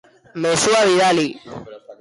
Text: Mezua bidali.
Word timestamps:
Mezua 0.41 0.79
bidali. 0.87 1.27